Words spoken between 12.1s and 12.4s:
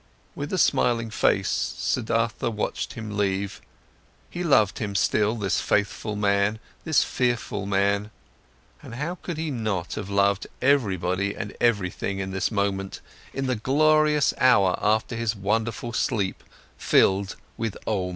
in